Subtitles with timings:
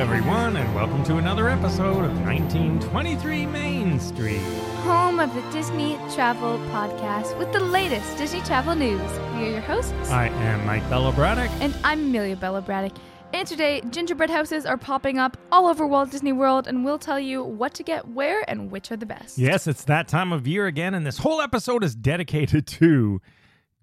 [0.00, 4.40] everyone, and welcome to another episode of 1923 Main Street.
[4.82, 8.98] home of the Disney Travel Podcast with the latest Disney travel news.
[9.34, 11.50] We are your hosts, I am Mike Bello Braddock.
[11.60, 12.96] and I'm Amelia Bella Braddock.
[13.34, 17.20] And today, gingerbread houses are popping up all over Walt Disney World, and we'll tell
[17.20, 19.36] you what to get where and which are the best.
[19.36, 23.20] Yes, it's that time of year again, and this whole episode is dedicated to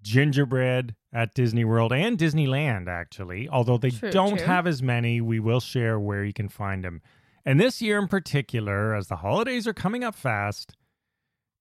[0.02, 3.48] gingerbread at Disney World and Disneyland, actually.
[3.48, 4.46] Although they True, don't true.
[4.46, 7.02] have as many, we will share where you can find them.
[7.44, 10.76] And this year in particular, as the holidays are coming up fast,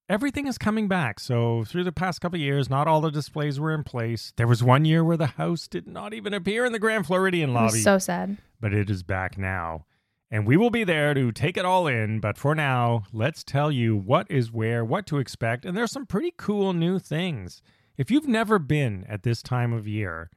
[0.10, 1.20] everything is coming back.
[1.20, 4.34] So through the past couple of years, not all the displays were in place.
[4.38, 7.54] There was one year where the house did not even appear in the Grand Floridian
[7.54, 8.38] lobby so sad.
[8.60, 9.86] but it is back now.
[10.30, 12.20] And we will be there to take it all in.
[12.20, 15.64] But for now, let's tell you what is where, what to expect.
[15.64, 17.62] And there's some pretty cool new things.
[17.98, 20.30] If you've never been at this time of year,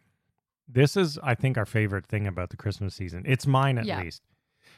[0.69, 3.25] this is, I think, our favorite thing about the Christmas season.
[3.27, 4.00] It's mine at Yeah.
[4.02, 4.22] least.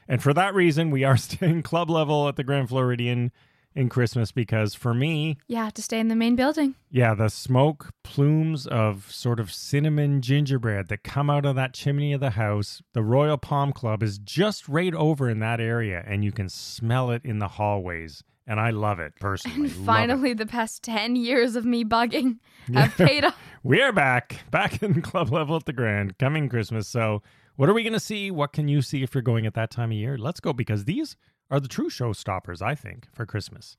[0.09, 3.31] And for that reason, we are staying club level at the Grand Floridian
[3.75, 6.75] in Christmas because for me, Yeah, to stay in the main building.
[6.91, 12.13] yeah, the smoke plumes of sort of cinnamon gingerbread that come out of that chimney
[12.13, 12.83] of the house.
[12.93, 17.11] The Royal Palm Club is just right over in that area, and you can smell
[17.11, 18.23] it in the hallways.
[18.47, 19.71] And I love it personally.
[19.77, 22.39] And finally, the past 10 years of me bugging
[22.75, 23.37] have paid off.
[23.63, 26.89] we are back, back in club level at the Grand, coming Christmas.
[26.89, 27.23] So,
[27.57, 28.31] what are we going to see?
[28.31, 30.17] What can you see if you're going at that time of year?
[30.19, 31.17] Let's go because these
[31.51, 33.77] are the true showstoppers, I think, for Christmas.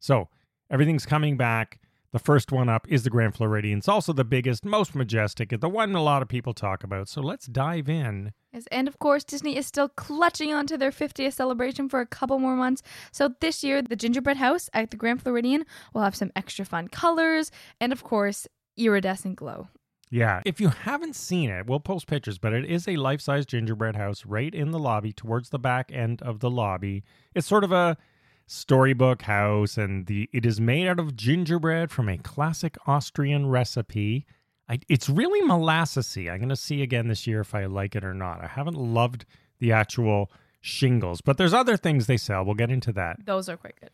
[0.00, 0.28] So,
[0.70, 1.80] everything's coming back.
[2.14, 3.78] The first one up is the Grand Floridian.
[3.78, 7.08] It's also the biggest, most majestic, the one a lot of people talk about.
[7.08, 8.30] So, let's dive in.
[8.52, 12.38] Yes, and of course, Disney is still clutching onto their 50th celebration for a couple
[12.38, 12.84] more months.
[13.10, 16.86] So this year, the Gingerbread House at the Grand Floridian will have some extra fun
[16.86, 19.66] colors and, of course, iridescent glow.
[20.08, 20.40] Yeah.
[20.44, 23.96] If you haven't seen it, we'll post pictures, but it is a life size gingerbread
[23.96, 27.02] house right in the lobby towards the back end of the lobby.
[27.34, 27.96] It's sort of a
[28.46, 34.26] storybook house, and the it is made out of gingerbread from a classic Austrian recipe.
[34.68, 36.30] I, it's really molassesy.
[36.30, 38.42] I'm going to see again this year if I like it or not.
[38.42, 39.26] I haven't loved
[39.58, 42.44] the actual shingles, but there's other things they sell.
[42.44, 43.26] We'll get into that.
[43.26, 43.90] Those are quite good.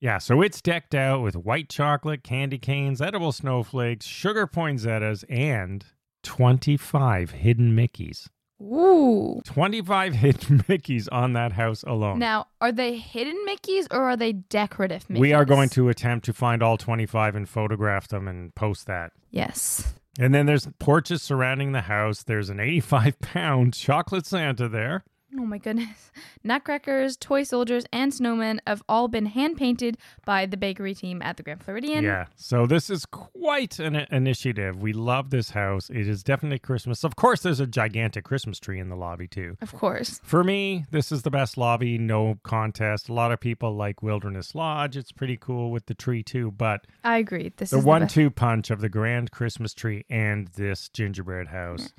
[0.00, 5.84] Yeah, so it's decked out with white chocolate, candy canes, edible snowflakes, sugar poinsettias, and
[6.24, 8.28] 25 hidden Mickeys.
[8.62, 9.40] Ooh.
[9.44, 12.18] 25 hidden Mickeys on that house alone.
[12.18, 15.18] Now, are they hidden Mickeys or are they decorative Mickeys?
[15.20, 19.12] we are going to attempt to find all 25 and photograph them and post that.
[19.30, 19.94] Yes.
[20.18, 22.22] And then there's porches surrounding the house.
[22.22, 25.04] There's an 85 pound chocolate Santa there.
[25.38, 26.10] Oh my goodness.
[26.44, 31.38] Nutcrackers, toy soldiers, and snowmen have all been hand painted by the bakery team at
[31.38, 32.04] the Grand Floridian.
[32.04, 32.26] Yeah.
[32.36, 34.82] So this is quite an initiative.
[34.82, 35.88] We love this house.
[35.88, 37.02] It is definitely Christmas.
[37.02, 39.56] Of course, there's a gigantic Christmas tree in the lobby, too.
[39.62, 40.20] Of course.
[40.22, 43.08] For me, this is the best lobby, no contest.
[43.08, 44.96] A lot of people like Wilderness Lodge.
[44.98, 47.52] It's pretty cool with the tree too, but I agree.
[47.56, 48.14] This the is one best.
[48.14, 51.92] two punch of the grand Christmas tree and this gingerbread house.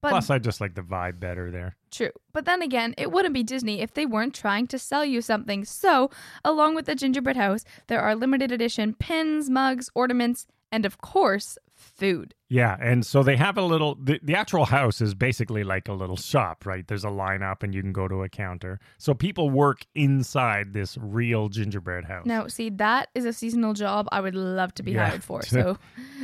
[0.00, 1.76] But Plus, I just like the vibe better there.
[1.90, 2.10] True.
[2.32, 5.64] But then again, it wouldn't be Disney if they weren't trying to sell you something.
[5.64, 6.10] So,
[6.44, 11.58] along with the gingerbread house, there are limited edition pins, mugs, ornaments, and of course,
[11.74, 12.34] food.
[12.50, 13.94] Yeah, and so they have a little.
[14.02, 16.86] The, the actual house is basically like a little shop, right?
[16.86, 18.80] There's a lineup, and you can go to a counter.
[18.96, 22.24] So people work inside this real gingerbread house.
[22.26, 25.08] Now, see, that is a seasonal job I would love to be Yeah.
[25.08, 25.42] hired for.
[25.48, 25.76] So,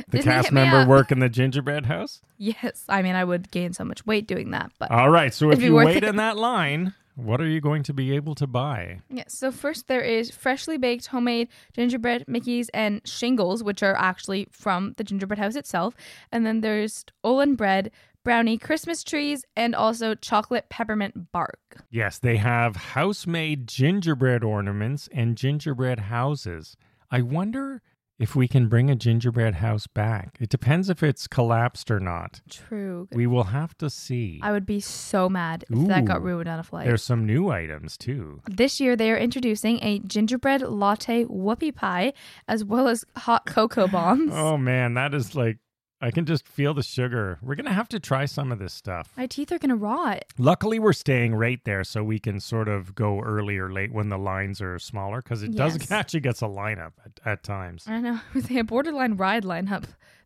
[0.09, 2.21] the Disney, cast member work in the gingerbread house.
[2.37, 5.51] Yes, I mean, I would gain so much weight doing that, but All right, so
[5.51, 6.03] if you wait it.
[6.03, 8.99] in that line, what are you going to be able to buy?
[9.09, 9.37] Yes.
[9.37, 14.93] So first there is freshly baked homemade gingerbread Mickeys and shingles, which are actually from
[14.97, 15.95] the gingerbread house itself.
[16.31, 17.91] And then there's Olin bread,
[18.23, 21.83] brownie Christmas trees, and also chocolate peppermint bark.
[21.89, 26.75] Yes, they have house made gingerbread ornaments and gingerbread houses.
[27.11, 27.81] I wonder
[28.17, 30.37] if we can bring a gingerbread house back.
[30.39, 32.41] It depends if it's collapsed or not.
[32.49, 33.07] True.
[33.11, 34.39] We will have to see.
[34.41, 36.85] I would be so mad if that got ruined on a flight.
[36.85, 38.41] There's some new items too.
[38.49, 42.13] This year, they are introducing a gingerbread latte whoopie pie,
[42.47, 44.31] as well as hot cocoa bombs.
[44.33, 45.57] Oh man, that is like
[46.05, 47.39] I can just feel the sugar.
[47.41, 49.11] We're going to have to try some of this stuff.
[49.17, 50.23] My teeth are gonna rot.
[50.37, 54.09] Luckily, we're staying right there so we can sort of go early or late when
[54.09, 55.89] the lines are smaller because it does Yes.
[55.99, 57.85] actually gets a lineup at, at times.
[57.87, 59.85] I know they have borderline ride lineup.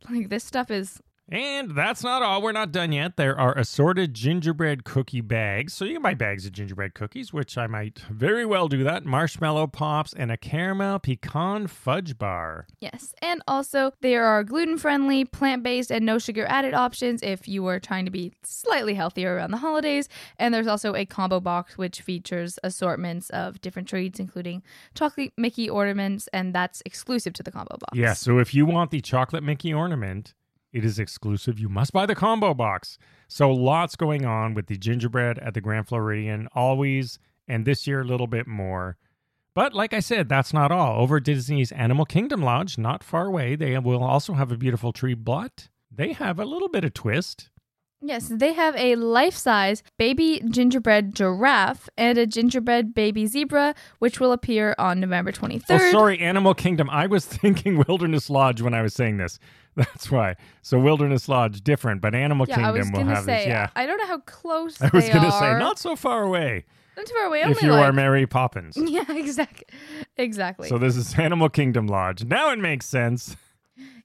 [0.09, 0.99] Like this stuff is
[1.31, 2.41] And that's not all.
[2.41, 3.15] We're not done yet.
[3.15, 5.73] There are assorted gingerbread cookie bags.
[5.73, 9.05] So you can buy bags of gingerbread cookies, which I might very well do that.
[9.05, 12.67] Marshmallow pops and a caramel pecan fudge bar.
[12.79, 13.13] Yes.
[13.21, 17.65] And also, there are gluten friendly, plant based, and no sugar added options if you
[17.67, 20.09] are trying to be slightly healthier around the holidays.
[20.37, 24.63] And there's also a combo box which features assortments of different treats, including
[24.95, 27.97] chocolate Mickey ornaments, and that's exclusive to the combo box.
[27.97, 30.33] Yeah, so if you want the chocolate Mickey ornament,
[30.71, 31.59] it is exclusive.
[31.59, 32.97] You must buy the combo box.
[33.27, 38.01] So lots going on with the gingerbread at the Grand Floridian, always, and this year
[38.01, 38.97] a little bit more.
[39.53, 41.01] But like I said, that's not all.
[41.01, 44.93] Over at Disney's Animal Kingdom Lodge, not far away, they will also have a beautiful
[44.93, 47.49] tree, but they have a little bit of twist.
[48.01, 54.21] Yes, they have a life size baby gingerbread giraffe and a gingerbread baby zebra, which
[54.21, 55.63] will appear on November 23rd.
[55.69, 56.89] Oh, sorry, Animal Kingdom.
[56.89, 59.37] I was thinking Wilderness Lodge when I was saying this.
[59.75, 60.35] That's why.
[60.61, 63.47] So Wilderness Lodge different, but Animal yeah, Kingdom will have say, this.
[63.47, 65.59] Yeah, I don't know how close I was gonna say are.
[65.59, 66.65] not so far away.
[66.97, 67.41] Not too far away.
[67.41, 68.75] If you like, are Mary Poppins.
[68.89, 69.67] Yeah, exactly.
[70.17, 70.67] Exactly.
[70.67, 72.25] So this is Animal Kingdom Lodge.
[72.25, 73.37] Now it makes sense.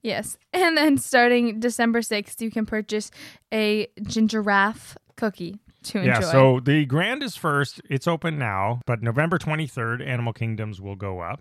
[0.03, 0.37] yes.
[0.53, 3.11] And then starting December 6th, you can purchase
[3.53, 6.11] a gingeraffe cookie to enjoy.
[6.11, 7.81] Yeah, so the Grand is first.
[7.91, 11.41] It's open now, but November 23rd, Animal Kingdoms will go up.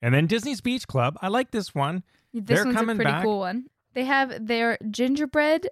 [0.00, 1.18] And then Disney's Beach Club.
[1.20, 2.04] I like this one.
[2.40, 3.22] This they're one's a coming pretty back.
[3.24, 3.66] cool one.
[3.94, 5.68] They have their gingerbread,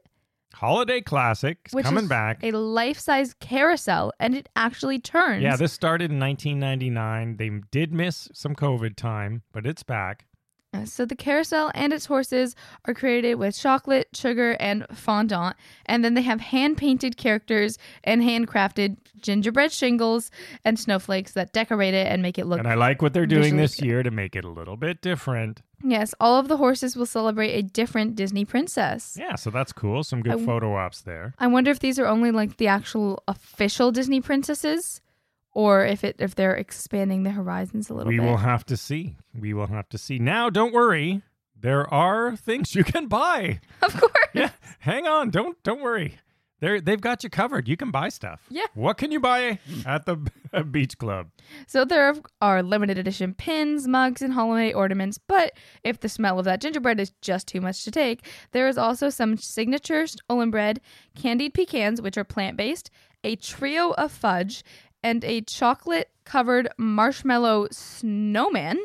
[0.55, 2.43] Holiday Classic which coming is back.
[2.43, 5.43] a life-size carousel, and it actually turns.
[5.43, 7.37] Yeah, this started in 1999.
[7.37, 10.27] They did miss some COVID time, but it's back.
[10.85, 15.57] So the carousel and its horses are created with chocolate, sugar, and fondant,
[15.87, 20.31] and then they have hand-painted characters and handcrafted gingerbread shingles
[20.65, 22.59] and snowflakes that decorate it and make it look.
[22.59, 23.87] And I like what they're doing this good.
[23.87, 25.63] year to make it a little bit different.
[25.83, 29.17] Yes, all of the horses will celebrate a different Disney princess.
[29.19, 30.03] Yeah, so that's cool.
[30.03, 31.35] Some good I- photo ops there.
[31.39, 35.01] I wonder if these are only like the actual official Disney princesses,
[35.55, 38.25] or if it if they're expanding the horizons a little We bit.
[38.25, 39.17] We will have to see.
[39.39, 40.19] We will have to see.
[40.19, 41.23] Now, don't worry.
[41.59, 43.61] There are things you can buy.
[43.83, 44.13] of course.
[44.35, 45.31] Yeah, hang on.
[45.31, 46.19] Don't don't worry.
[46.61, 47.69] They're they've got you covered.
[47.69, 48.43] You can buy stuff.
[48.49, 48.67] Yeah.
[48.75, 50.17] What can you buy at the
[50.71, 51.31] beach club?
[51.67, 55.53] So there are limited edition pins, mugs, and holiday ornaments, but
[55.83, 59.11] if the smell of that gingerbread is just too much to take, there is also
[59.11, 60.81] some signature Olin bread,
[61.15, 62.91] candied pecans, which are plant based,
[63.23, 64.65] a trio of fudge,
[65.05, 68.79] and a chocolate covered marshmallow snowman,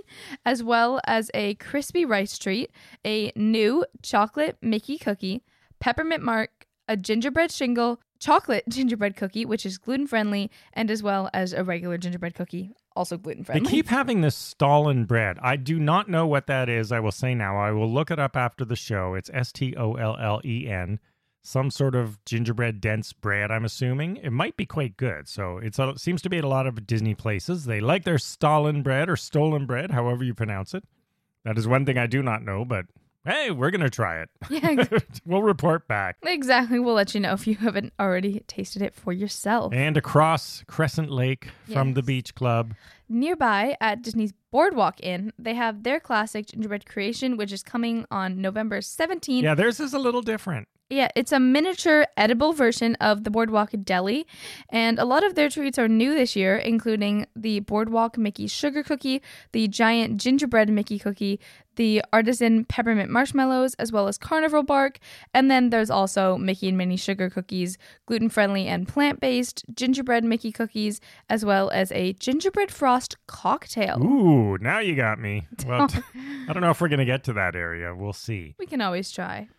[0.45, 2.69] as well as a crispy rice treat,
[3.05, 5.43] a new chocolate Mickey cookie,
[5.79, 11.29] peppermint mark, a gingerbread shingle, chocolate gingerbread cookie, which is gluten friendly, and as well
[11.33, 13.63] as a regular gingerbread cookie, also gluten friendly.
[13.63, 15.39] They keep having this Stalin bread.
[15.41, 16.91] I do not know what that is.
[16.91, 17.57] I will say now.
[17.57, 19.13] I will look it up after the show.
[19.13, 20.99] It's S T O L L E N.
[21.41, 24.17] Some sort of gingerbread dense bread, I'm assuming.
[24.17, 25.27] It might be quite good.
[25.27, 27.65] So it's it seems to be at a lot of Disney places.
[27.65, 30.83] They like their Stalin bread or stolen bread, however you pronounce it.
[31.45, 32.85] That is one thing I do not know, but
[33.25, 34.29] hey, we're going to try it.
[34.49, 34.85] yeah,
[35.25, 36.17] we'll report back.
[36.23, 36.79] exactly.
[36.79, 39.73] We'll let you know if you haven't already tasted it for yourself.
[39.73, 42.73] And across Crescent Lake from the beach club.
[43.07, 48.41] Nearby at Disney's Boardwalk Inn, they have their classic gingerbread creation, which is coming on
[48.41, 49.41] November 17th.
[49.41, 50.67] Yeah, theirs is a little different.
[50.91, 54.25] Yeah, it's a miniature edible version of the Boardwalk Deli,
[54.69, 58.81] and a lot of their treats are new this year, including the Boardwalk Mickey Sugar
[58.81, 61.39] Cookie, the giant gingerbread Mickey Cookie,
[61.75, 64.97] the artisan peppermint marshmallows, as well as carnival bark,
[65.31, 67.77] and then there's also Mickey and Minnie Sugar Cookies,
[68.07, 74.01] gluten friendly and plant based, gingerbread Mickey cookies, as well as a gingerbread frost cocktail.
[74.03, 75.47] Ooh, now you got me.
[75.67, 75.87] Well,
[76.49, 77.93] I don't know if we're going to get to that area.
[77.95, 78.55] We'll see.
[78.57, 79.49] We can always try.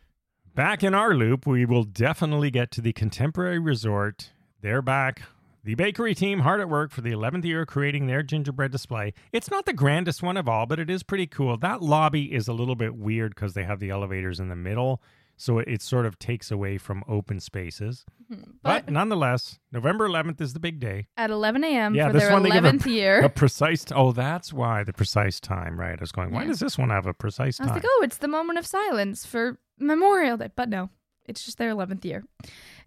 [0.55, 4.33] Back in our loop, we will definitely get to the Contemporary Resort.
[4.63, 5.23] They're back.
[5.63, 9.15] The bakery team hard at work for the 11th year creating their gingerbread display.
[9.33, 11.57] It's not the grandest one of all, but it is pretty cool.
[11.57, 15.01] That lobby is a little bit weird because they have the elevators in the middle,
[15.41, 18.05] so it, it sort of takes away from open spaces.
[18.31, 18.51] Mm-hmm.
[18.63, 21.07] But, But nonetheless, November 11th is the big day.
[21.17, 21.95] at 11 a.m.
[21.95, 23.21] Yeah, for this their one they give a- 11th year.
[23.25, 23.85] A precise.
[23.95, 25.99] Oh, that's why the precise time, right?
[25.99, 26.31] I was going.
[26.31, 26.49] Why Yeah.
[26.49, 29.25] does this one have a precise I was like, oh, it's the moment of silence
[29.25, 30.51] for Memorial Day.
[30.55, 30.91] But no,
[31.27, 32.23] it's just their 11th year.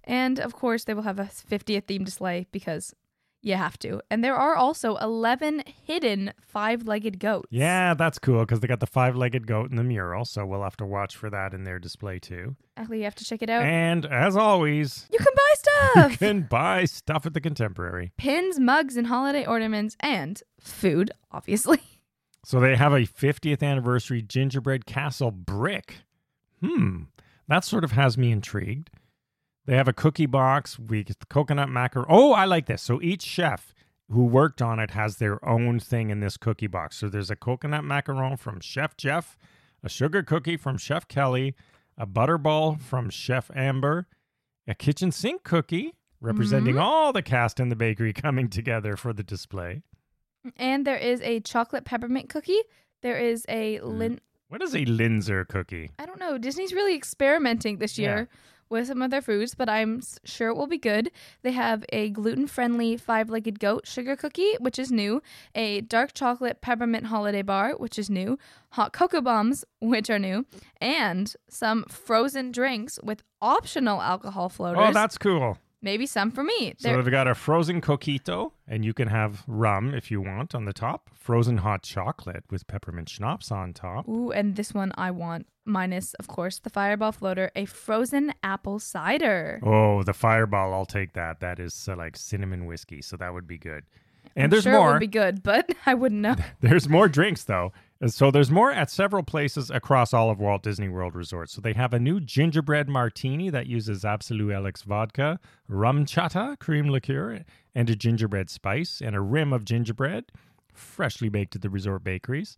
[0.04, 2.94] And of course, they will have a 50th theme display because
[3.44, 4.02] you have to.
[4.10, 7.48] And there are also 11 hidden five legged goats.
[7.52, 10.78] yeah, that's cool because they got the five-legged goat in the mural, so we'll have
[10.78, 12.56] to watch for that in their display too.
[12.78, 13.64] Actually, you have to check it out.
[13.64, 16.12] And as always, you can buy stuff.
[16.14, 18.14] you can buy stuff at the Contemporary.
[18.18, 21.80] pins, mugs, and holiday ornaments, and food, obviously.
[22.46, 26.00] So they have a 50th anniversary gingerbread castle brick.
[26.62, 27.04] Hmm.
[27.48, 28.90] That sort of has me intrigued.
[29.66, 30.78] They have a cookie box.
[30.78, 32.06] We get the coconut macaron.
[32.10, 32.82] Oh, I like this.
[32.82, 33.74] So each chef
[34.10, 36.98] who worked on it has their own thing in this cookie box.
[36.98, 39.38] So there's a coconut macaron from Chef Jeff,
[39.82, 41.56] a sugar cookie from Chef Kelly,
[41.98, 44.08] a butterball from Chef Amber,
[44.68, 46.84] a kitchen sink cookie representing mm-hmm.
[46.84, 49.82] all the cast in the bakery coming together for the display.
[50.58, 52.62] And there is a chocolate peppermint cookie.
[53.02, 53.98] There is a mm.
[53.98, 54.22] lin.
[54.50, 55.92] What is a Linzer cookie?
[55.98, 56.38] I don't know.
[56.38, 58.30] Disney's really experimenting this year
[58.70, 61.12] with some of their foods, but I'm sure it will be good.
[61.42, 65.22] They have a gluten friendly five legged goat sugar cookie, which is new,
[65.56, 68.38] a dark chocolate peppermint holiday bar, which is new,
[68.72, 70.46] hot cocoa bombs, which are new,
[70.82, 74.90] and some frozen drinks with optional alcohol oh, floaters.
[74.90, 75.58] Oh, that's cool.
[75.84, 76.74] Maybe some for me.
[76.80, 80.64] So they've got a frozen coquito, and you can have rum if you want on
[80.64, 81.10] the top.
[81.14, 84.08] Frozen hot chocolate with peppermint schnapps on top.
[84.08, 88.80] Ooh, and this one I want, minus, of course, the fireball floater, a frozen apple
[88.80, 89.60] cider.
[89.62, 90.74] Oh, the fireball!
[90.74, 91.42] I'll take that.
[91.42, 93.84] That is uh, like cinnamon whiskey, so that would be good.
[94.38, 94.92] And I'm there's sure It more.
[94.94, 96.36] would be good, but I wouldn't know.
[96.62, 97.74] There's more drinks though.
[98.04, 101.54] And So there's more at several places across all of Walt Disney World resorts.
[101.54, 105.40] So they have a new gingerbread martini that uses Absolut Elyx vodka,
[105.72, 110.34] RumChata, cream liqueur, and a gingerbread spice, and a rim of gingerbread,
[110.74, 112.58] freshly baked at the resort bakeries.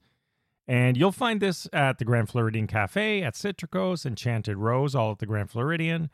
[0.68, 5.20] And you'll find this at the Grand Floridian Cafe, at Citricos, Enchanted Rose, all at
[5.20, 6.10] the Grand Floridian.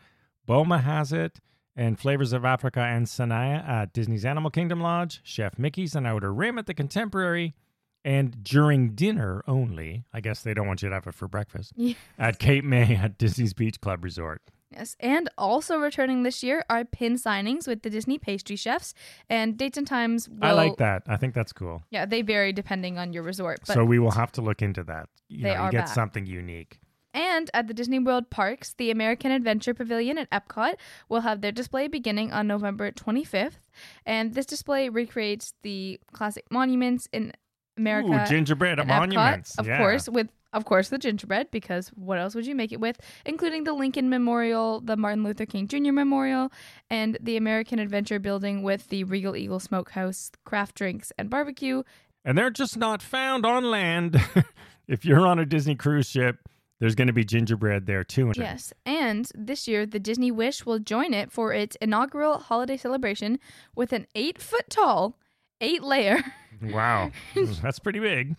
[0.45, 1.39] Boma has it,
[1.73, 6.33] and Flavors of Africa and Sanaya at Disney's Animal Kingdom Lodge, Chef Mickey's and Outer
[6.33, 7.53] Rim at the Contemporary,
[8.03, 11.73] and during dinner only, I guess they don't want you to have it for breakfast,
[11.75, 11.93] Yeah.
[12.17, 14.41] at Cape May at Disney's Beach Club Resort.
[14.71, 18.93] Yes, and also returning this year are pin signings with the Disney pastry chefs,
[19.29, 20.29] and dates and times.
[20.29, 21.03] Will, I like that.
[21.07, 21.83] I think that's cool.
[21.89, 23.59] Yeah, they vary depending on your resort.
[23.67, 25.09] But so we will have to look into that.
[25.27, 25.93] You They know, you are get back.
[25.93, 26.79] something unique.
[27.13, 30.75] And at the Disney World Parks, the American Adventure Pavilion at Epcot
[31.09, 33.59] will have their display beginning on November 25th.
[34.05, 37.33] And this display recreates the classic monuments in
[37.77, 38.23] America.
[38.23, 39.55] Ooh, gingerbread and monuments.
[39.55, 39.77] Epcot, of yeah.
[39.77, 42.99] course, with of course the gingerbread, because what else would you make it with?
[43.25, 45.91] Including the Lincoln Memorial, the Martin Luther King Jr.
[45.91, 46.51] Memorial,
[46.89, 51.83] and the American Adventure Building with the Regal Eagle Smokehouse, craft drinks, and barbecue.
[52.25, 54.21] And they're just not found on land.
[54.87, 56.37] if you're on a Disney cruise ship,
[56.81, 58.31] there's going to be gingerbread there too.
[58.35, 63.39] Yes, and this year the Disney Wish will join it for its inaugural holiday celebration
[63.75, 65.15] with an eight foot tall,
[65.61, 66.19] eight layer
[66.61, 67.09] Wow.
[67.63, 68.35] That's pretty big.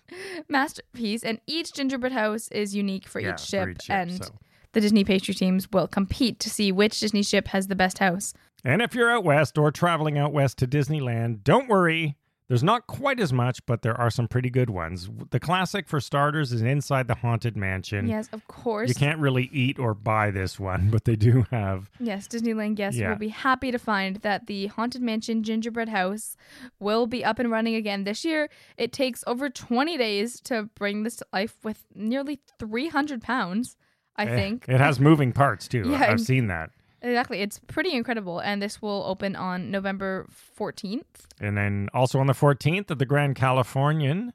[0.49, 4.25] masterpiece, and each gingerbread house is unique for Yeah, each ship, for each ship, and
[4.25, 4.31] so.
[4.75, 8.33] the Disney pastry teams will compete to see which Disney ship has the best house.
[8.65, 12.17] And if you're out west or traveling out west to Disneyland, don't worry.
[12.49, 15.09] There's not quite as much, but there are some pretty good ones.
[15.31, 18.07] The classic for starters is Inside the Haunted Mansion.
[18.09, 18.89] Yes, of course.
[18.91, 21.91] You can't really eat or buy this one, but they do have.
[21.99, 23.11] Yes, Disneyland guests Yeah.
[23.11, 26.37] will be happy to find that the Haunted Mansion gingerbread house
[26.79, 28.51] will be up and running again this year.
[28.77, 33.77] It takes over 20 days to bring this to life with nearly 300 pounds,
[34.17, 34.65] I Eh, think.
[34.69, 35.85] It has moving parts too.
[35.91, 36.71] Yeah, I've seen that.
[37.03, 37.41] Exactly.
[37.41, 38.39] It's pretty incredible.
[38.39, 40.27] And this will open on November
[40.59, 41.03] 14th.
[41.41, 44.33] And then also on the 14th at the Grand Californian,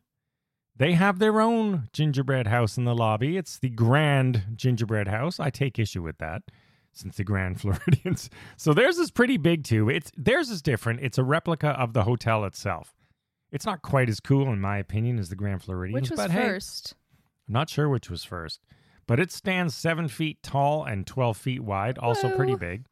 [0.76, 3.38] they have their own gingerbread house in the lobby.
[3.38, 5.40] It's the Grand Gingerbread House.
[5.40, 6.44] I take issue with that
[6.92, 8.30] since the Grand Floridians.
[8.58, 9.90] So theirs is pretty big too.
[9.90, 11.00] It's theirs is different.
[11.02, 12.94] It's a replica of the hotel itself.
[13.52, 16.32] It's not quite as cool in my opinion as the Grand Floridians, Which was but
[16.32, 16.96] hey, first?
[17.48, 18.60] I'm not sure which was first.
[19.08, 22.86] But it stands seven feet tall and 12 feet wide, also pretty big.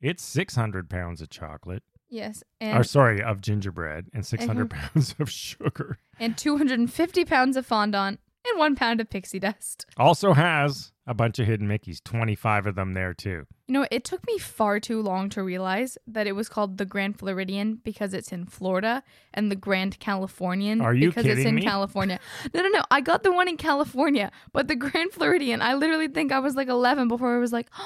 [0.00, 1.82] It's 600 pounds of chocolate.
[2.08, 2.42] Yes.
[2.60, 4.70] And, Or sorry, of gingerbread and 600 Mhm.
[4.94, 5.98] pounds of sugar.
[6.18, 9.86] and 250 pounds of fondant and one pound of pixie dust.
[9.96, 13.44] Also has a bunch of hidden Mickeys, 25 of them there too.
[13.68, 16.84] You know, it took me far too long to realize that it was called the
[16.86, 19.02] Grand Floridian because it's in Florida
[19.34, 21.62] and the Grand Californian Are you because it's in me?
[21.62, 22.18] California.
[22.54, 22.82] No, no, no.
[22.90, 26.54] I got the one in California, but the Grand Floridian, I literally think I was
[26.54, 27.68] like 11 before I was like,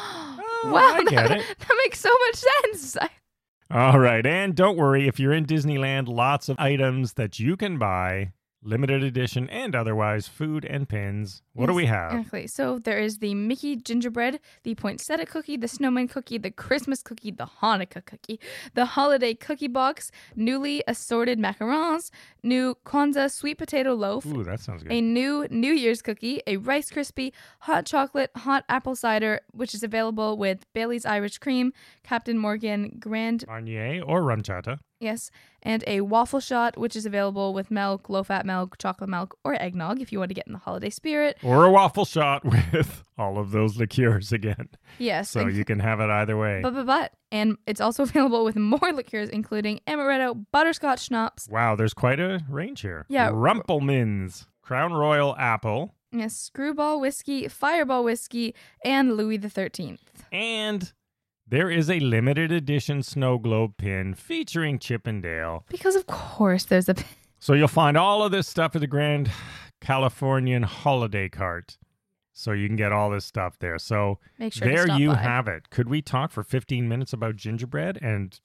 [0.65, 1.47] Oh, wow, I get that, it.
[1.59, 2.97] that makes so much sense.
[2.97, 3.11] I-
[3.71, 7.79] All right, and don't worry if you're in Disneyland, lots of items that you can
[7.79, 11.43] buy, limited edition and otherwise, food and pins.
[11.53, 12.13] What do we have?
[12.13, 12.47] Exactly.
[12.49, 17.31] So there is the Mickey gingerbread, the poinsettia cookie, the snowman cookie, the Christmas cookie,
[17.31, 18.41] the Hanukkah cookie,
[18.75, 22.11] the holiday cookie box, newly assorted macarons,
[22.43, 24.93] new Kwanzaa sweet potato loaf, Ooh, that sounds good.
[24.93, 29.83] a new New Year's cookie, a Rice Krispie, hot chocolate, hot apple cider, which is
[29.83, 31.73] available with Bailey's Irish Cream,
[32.03, 34.79] Captain Morgan, Grand Marnier or RumChata.
[35.01, 35.31] Yes,
[35.63, 39.55] and a waffle shot, which is available with milk, low fat milk, chocolate milk, or
[39.61, 41.37] eggnog if you want to get in the holiday spirit.
[41.43, 44.69] Or a waffle shot with all of those liqueurs again.
[44.99, 45.31] Yes.
[45.31, 46.61] So you can have it either way.
[46.63, 47.13] But, but, but.
[47.33, 51.49] And it's also available with more liqueurs, including amaretto, butterscotch schnapps.
[51.51, 53.05] Wow, there's quite a range here.
[53.09, 53.31] Yeah.
[53.33, 59.99] Rumple Minze, Crown Royal Apple, Yes, Screwball Whiskey, Fireball Whiskey, and Louis the 13th.
[60.33, 60.95] and
[61.49, 65.65] there is a limited edition snow globe pin featuring Chip 'n' Dale.
[65.69, 66.95] Because, of course, there's a.
[67.41, 69.31] So you'll find all of this stuff at the Grand
[69.81, 71.79] Californian Holiday Cart.
[72.33, 73.79] So you can get all this stuff there.
[73.79, 75.17] So Make sure there you by.
[75.17, 75.71] have it.
[75.71, 78.39] Could we talk for 15 minutes about gingerbread and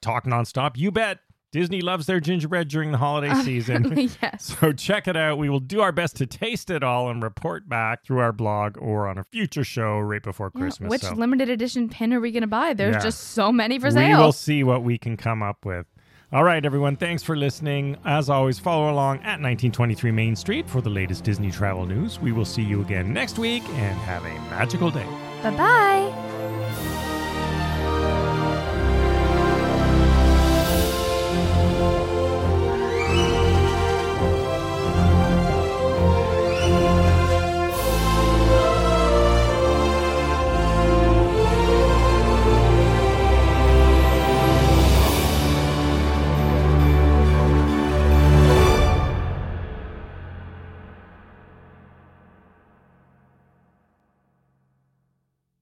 [0.00, 0.76] talk nonstop?
[0.76, 1.18] You bet.
[1.52, 3.86] Disney loves their gingerbread during the holiday oh, season.
[3.86, 4.56] Apparently, yes.
[4.60, 5.38] So check it out.
[5.38, 8.76] We will do our best to taste it all and report back through our blog
[8.78, 10.90] or on a future show right before Yeah, Christmas.
[10.90, 12.74] Which So limited edition pin are we going to buy?
[12.74, 13.00] There's Yeah.
[13.02, 14.18] just so many for sale.
[14.18, 15.86] We will see what we can come up with.
[16.32, 16.94] All right, everyone.
[16.94, 17.96] Thanks for listening.
[18.04, 22.20] As always, follow along at 1923 Main Street for the latest Disney travel news.
[22.20, 25.06] We will see you again next week and have a magical day.
[25.42, 26.39] Bye bye.